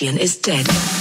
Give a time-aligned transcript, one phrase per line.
[0.00, 0.99] Kardashian is dead.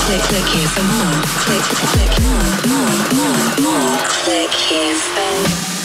[0.00, 1.22] click, click here for more.
[1.44, 3.98] Click, click, click, more, more, more, more.
[4.08, 5.75] Click here for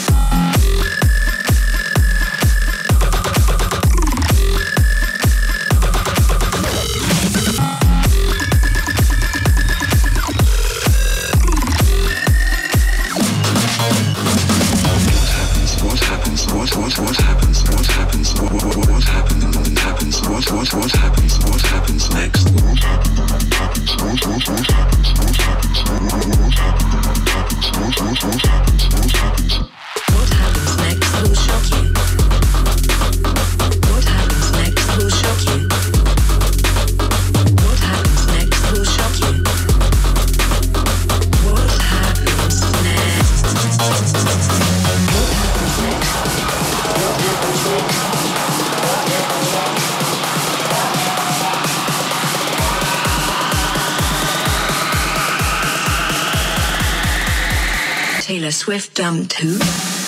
[59.12, 60.01] One two.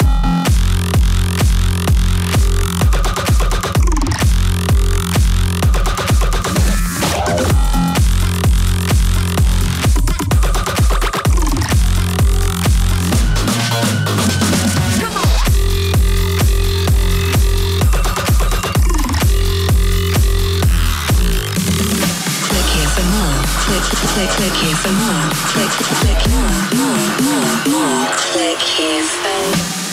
[24.76, 25.30] for more.
[25.52, 25.70] Click,
[26.00, 28.08] click, more, more, more, more.
[28.16, 29.83] Click here for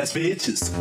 [0.00, 0.72] Ass bitches.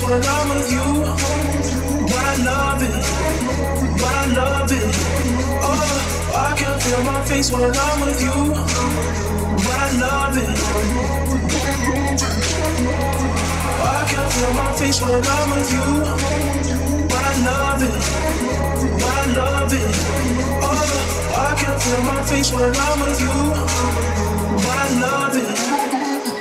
[0.00, 0.86] Feel my when I'm with you.
[2.08, 2.94] But I love it.
[4.00, 4.94] But I love it.
[5.62, 5.82] Oh,
[6.34, 8.54] I can feel my face when I'm with you.
[9.64, 10.48] But I love it.
[13.82, 15.88] I can feel my face when I'm with you.
[17.08, 17.94] But I love it.
[19.00, 19.94] But I love it.
[20.62, 20.90] Oh,
[21.36, 23.36] I can feel my face when I'm with you.
[24.64, 25.56] But I love it.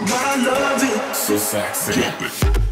[0.10, 1.16] But I love it.
[1.16, 1.94] So sexy.
[1.94, 2.63] So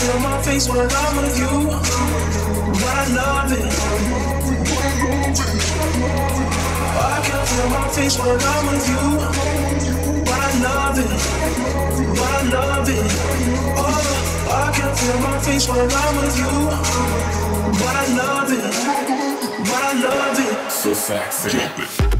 [0.00, 1.54] feel my face when I'm with you.
[2.80, 3.66] But I love it.
[6.96, 9.04] I can feel my face when I'm with you.
[10.24, 11.12] But I love it.
[12.18, 13.06] But I love it.
[13.76, 14.00] Oh,
[14.50, 16.54] I can feel my face when I'm with you.
[17.80, 18.72] But I love it.
[19.68, 20.72] But I love it.
[20.72, 22.19] So sexy.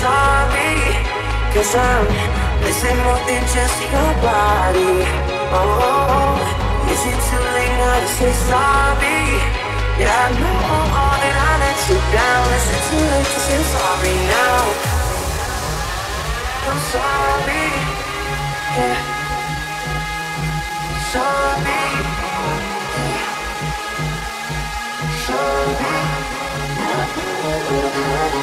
[0.00, 0.74] sorry,
[1.52, 2.06] cause I'm
[2.62, 5.02] missing more than just your body.
[5.50, 6.38] Oh,
[6.92, 9.20] is it too late now to say sorry?
[9.98, 10.58] Yeah, I know
[11.22, 12.46] that I let you down.
[12.58, 14.62] Is it too late to say sorry now?
[16.68, 17.66] I'm sorry,
[18.76, 18.98] yeah.
[21.12, 21.82] Sorry,
[22.22, 22.78] yeah.
[25.26, 26.17] sorry.
[27.70, 28.38] Oh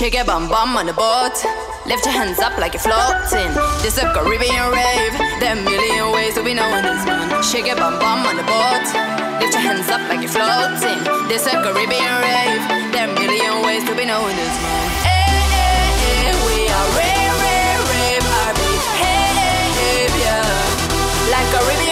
[0.00, 1.36] Shake a bum bum on the boat.
[1.84, 3.52] Lift your hands up like you're floating.
[3.84, 5.12] This a Caribbean rave.
[5.36, 7.28] There are a million ways to be knowing this one.
[7.44, 8.88] Shake a bum bum on the boat.
[9.44, 11.04] Lift your hands up like you're floating.
[11.28, 12.64] This a Caribbean rave.
[12.96, 14.88] There are a million ways to be knowing this one.
[15.04, 20.40] Hey, hey, hey, we are rave, rave, rave, our behavior.
[21.28, 21.89] Like Caribbean.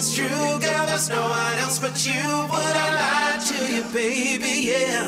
[0.00, 0.86] it's true, girl.
[0.88, 2.24] There's no one else but you.
[2.52, 4.54] Would I lie to you, baby?
[4.72, 5.04] Yeah.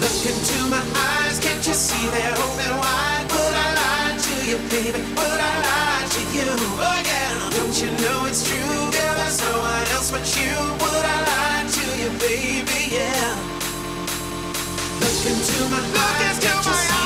[0.00, 3.26] Look into my eyes, can't you see they're open wide?
[3.34, 5.00] Would I lie to you, baby?
[5.20, 6.48] Would I lie to you?
[6.88, 7.50] Oh yeah.
[7.56, 9.14] Don't you know it's true, girl?
[9.20, 10.54] There's no one else but you.
[10.82, 12.80] Would I lie to you, baby?
[12.96, 13.28] Yeah.
[15.00, 16.97] Look into my Look eyes, into can't my you see?